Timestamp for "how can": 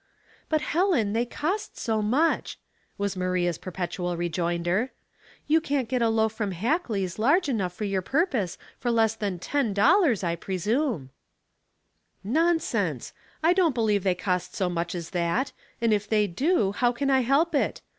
16.73-17.11